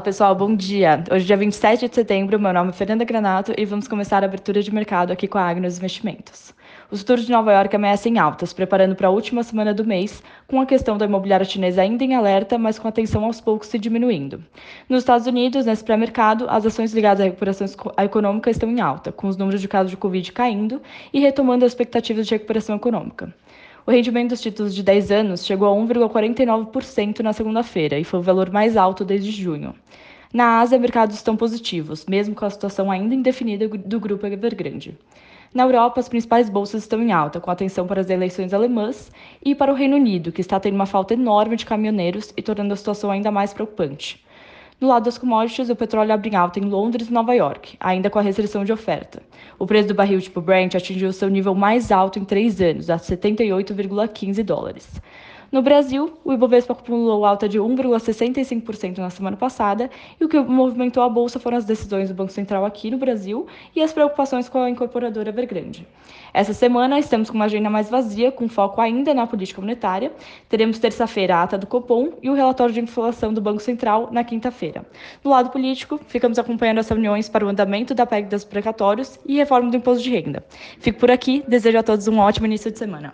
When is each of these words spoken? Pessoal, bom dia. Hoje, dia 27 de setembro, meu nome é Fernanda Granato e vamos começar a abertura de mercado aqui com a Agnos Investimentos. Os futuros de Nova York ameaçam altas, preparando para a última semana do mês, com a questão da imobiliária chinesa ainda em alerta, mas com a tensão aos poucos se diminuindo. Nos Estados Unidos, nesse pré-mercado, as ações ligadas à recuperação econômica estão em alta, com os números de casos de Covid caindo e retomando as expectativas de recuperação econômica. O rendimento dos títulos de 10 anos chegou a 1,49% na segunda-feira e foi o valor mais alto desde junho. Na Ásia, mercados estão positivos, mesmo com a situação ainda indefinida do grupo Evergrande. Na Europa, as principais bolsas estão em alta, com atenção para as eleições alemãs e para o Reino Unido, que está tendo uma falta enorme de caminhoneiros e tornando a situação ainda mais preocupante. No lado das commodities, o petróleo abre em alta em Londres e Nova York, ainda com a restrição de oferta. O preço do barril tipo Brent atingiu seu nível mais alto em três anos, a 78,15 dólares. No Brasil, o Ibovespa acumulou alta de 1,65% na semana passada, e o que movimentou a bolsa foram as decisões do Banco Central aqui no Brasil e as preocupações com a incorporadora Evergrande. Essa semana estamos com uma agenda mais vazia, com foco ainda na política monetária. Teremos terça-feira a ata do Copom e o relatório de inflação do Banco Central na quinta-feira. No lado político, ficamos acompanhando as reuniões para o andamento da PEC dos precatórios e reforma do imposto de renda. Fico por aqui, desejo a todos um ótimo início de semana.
Pessoal, 0.00 0.34
bom 0.34 0.54
dia. 0.54 1.04
Hoje, 1.10 1.26
dia 1.26 1.36
27 1.36 1.88
de 1.88 1.94
setembro, 1.94 2.40
meu 2.40 2.52
nome 2.52 2.70
é 2.70 2.72
Fernanda 2.72 3.04
Granato 3.04 3.52
e 3.56 3.64
vamos 3.66 3.86
começar 3.86 4.22
a 4.22 4.26
abertura 4.26 4.62
de 4.62 4.72
mercado 4.72 5.12
aqui 5.12 5.28
com 5.28 5.36
a 5.36 5.42
Agnos 5.42 5.76
Investimentos. 5.76 6.54
Os 6.90 7.00
futuros 7.00 7.26
de 7.26 7.32
Nova 7.32 7.52
York 7.52 7.76
ameaçam 7.76 8.18
altas, 8.18 8.52
preparando 8.52 8.96
para 8.96 9.08
a 9.08 9.10
última 9.10 9.42
semana 9.42 9.74
do 9.74 9.84
mês, 9.84 10.22
com 10.46 10.60
a 10.60 10.66
questão 10.66 10.96
da 10.96 11.04
imobiliária 11.04 11.44
chinesa 11.44 11.82
ainda 11.82 12.02
em 12.02 12.14
alerta, 12.14 12.56
mas 12.56 12.78
com 12.78 12.88
a 12.88 12.92
tensão 12.92 13.24
aos 13.24 13.40
poucos 13.40 13.68
se 13.68 13.78
diminuindo. 13.78 14.42
Nos 14.88 15.00
Estados 15.00 15.26
Unidos, 15.26 15.66
nesse 15.66 15.84
pré-mercado, 15.84 16.46
as 16.48 16.64
ações 16.64 16.94
ligadas 16.94 17.20
à 17.20 17.24
recuperação 17.24 17.66
econômica 18.02 18.50
estão 18.50 18.70
em 18.70 18.80
alta, 18.80 19.12
com 19.12 19.28
os 19.28 19.36
números 19.36 19.60
de 19.60 19.68
casos 19.68 19.90
de 19.90 19.96
Covid 19.96 20.32
caindo 20.32 20.80
e 21.12 21.20
retomando 21.20 21.64
as 21.64 21.72
expectativas 21.72 22.26
de 22.26 22.34
recuperação 22.34 22.76
econômica. 22.76 23.32
O 23.86 23.90
rendimento 23.90 24.30
dos 24.30 24.40
títulos 24.40 24.74
de 24.74 24.82
10 24.82 25.10
anos 25.10 25.46
chegou 25.46 25.66
a 25.66 25.74
1,49% 25.74 27.20
na 27.20 27.32
segunda-feira 27.32 27.98
e 27.98 28.04
foi 28.04 28.20
o 28.20 28.22
valor 28.22 28.50
mais 28.50 28.76
alto 28.76 29.04
desde 29.04 29.30
junho. 29.30 29.74
Na 30.32 30.60
Ásia, 30.60 30.78
mercados 30.78 31.16
estão 31.16 31.36
positivos, 31.36 32.06
mesmo 32.06 32.34
com 32.34 32.44
a 32.44 32.50
situação 32.50 32.90
ainda 32.90 33.14
indefinida 33.14 33.66
do 33.66 33.98
grupo 33.98 34.26
Evergrande. 34.26 34.96
Na 35.52 35.64
Europa, 35.64 35.98
as 35.98 36.08
principais 36.08 36.48
bolsas 36.48 36.82
estão 36.82 37.02
em 37.02 37.10
alta, 37.10 37.40
com 37.40 37.50
atenção 37.50 37.86
para 37.86 38.00
as 38.00 38.08
eleições 38.08 38.54
alemãs 38.54 39.10
e 39.44 39.54
para 39.54 39.72
o 39.72 39.74
Reino 39.74 39.96
Unido, 39.96 40.30
que 40.30 40.40
está 40.40 40.60
tendo 40.60 40.76
uma 40.76 40.86
falta 40.86 41.14
enorme 41.14 41.56
de 41.56 41.66
caminhoneiros 41.66 42.32
e 42.36 42.42
tornando 42.42 42.72
a 42.72 42.76
situação 42.76 43.10
ainda 43.10 43.32
mais 43.32 43.52
preocupante. 43.52 44.24
No 44.80 44.88
lado 44.88 45.04
das 45.04 45.18
commodities, 45.18 45.68
o 45.68 45.76
petróleo 45.76 46.10
abre 46.10 46.30
em 46.30 46.36
alta 46.36 46.58
em 46.58 46.62
Londres 46.62 47.08
e 47.08 47.12
Nova 47.12 47.34
York, 47.34 47.76
ainda 47.78 48.08
com 48.08 48.18
a 48.18 48.22
restrição 48.22 48.64
de 48.64 48.72
oferta. 48.72 49.22
O 49.58 49.66
preço 49.66 49.88
do 49.88 49.94
barril 49.94 50.18
tipo 50.22 50.40
Brent 50.40 50.74
atingiu 50.74 51.12
seu 51.12 51.28
nível 51.28 51.54
mais 51.54 51.92
alto 51.92 52.18
em 52.18 52.24
três 52.24 52.62
anos, 52.62 52.88
a 52.88 52.96
78,15 52.96 54.42
dólares. 54.42 54.88
No 55.52 55.62
Brasil, 55.62 56.16
o 56.24 56.32
Ibovespa 56.32 56.72
acumulou 56.72 57.24
alta 57.24 57.48
de 57.48 57.58
1,65% 57.58 58.98
na 58.98 59.10
semana 59.10 59.36
passada, 59.36 59.90
e 60.20 60.24
o 60.24 60.28
que 60.28 60.38
movimentou 60.38 61.02
a 61.02 61.08
bolsa 61.08 61.40
foram 61.40 61.56
as 61.56 61.64
decisões 61.64 62.08
do 62.08 62.14
Banco 62.14 62.30
Central 62.30 62.64
aqui 62.64 62.88
no 62.88 62.98
Brasil 62.98 63.48
e 63.74 63.82
as 63.82 63.92
preocupações 63.92 64.48
com 64.48 64.58
a 64.58 64.70
incorporadora 64.70 65.30
Evergrande. 65.30 65.88
Essa 66.32 66.54
semana 66.54 67.00
estamos 67.00 67.28
com 67.28 67.34
uma 67.34 67.46
agenda 67.46 67.68
mais 67.68 67.90
vazia, 67.90 68.30
com 68.30 68.48
foco 68.48 68.80
ainda 68.80 69.12
na 69.12 69.26
política 69.26 69.60
monetária. 69.60 70.12
Teremos 70.48 70.78
terça-feira 70.78 71.34
a 71.34 71.42
ata 71.42 71.58
do 71.58 71.66
Copom 71.66 72.12
e 72.22 72.30
o 72.30 72.34
relatório 72.34 72.72
de 72.72 72.80
inflação 72.80 73.34
do 73.34 73.40
Banco 73.40 73.60
Central 73.60 74.08
na 74.12 74.22
quinta-feira. 74.22 74.86
No 75.24 75.32
lado 75.32 75.50
político, 75.50 75.98
ficamos 76.06 76.38
acompanhando 76.38 76.78
as 76.78 76.88
reuniões 76.88 77.28
para 77.28 77.44
o 77.44 77.48
andamento 77.48 77.92
da 77.92 78.06
PEC 78.06 78.28
dos 78.28 78.44
precatórios 78.44 79.18
e 79.26 79.38
reforma 79.38 79.68
do 79.68 79.76
imposto 79.76 80.04
de 80.04 80.10
renda. 80.10 80.44
Fico 80.78 81.00
por 81.00 81.10
aqui, 81.10 81.42
desejo 81.48 81.78
a 81.78 81.82
todos 81.82 82.06
um 82.06 82.20
ótimo 82.20 82.46
início 82.46 82.70
de 82.70 82.78
semana. 82.78 83.12